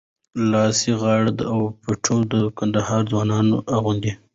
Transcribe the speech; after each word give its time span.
لاسي 0.51 0.91
غاړه 1.01 1.31
او 1.51 1.59
پټو 1.81 2.17
د 2.31 2.33
کندهار 2.57 3.01
ځوانان 3.11 3.45
اغوندي. 3.75 4.13